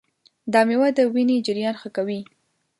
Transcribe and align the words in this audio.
دا 0.53 0.59
مېوه 0.67 0.89
د 0.97 0.99
وینې 1.13 1.37
جریان 1.45 1.75
ښه 1.81 1.89
کوي. 1.95 2.19